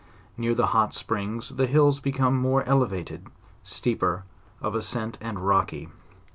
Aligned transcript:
Near 0.35 0.55
the 0.55 0.65
hot 0.73 0.95
springs 0.95 1.49
the 1.49 1.67
hills 1.67 1.99
become 1.99 2.35
more 2.35 2.63
ele 2.67 2.87
vated, 2.87 3.27
steeper 3.61 4.23
of 4.59 4.73
ascent 4.73 5.19
and 5.21 5.37
rocky. 5.47 5.89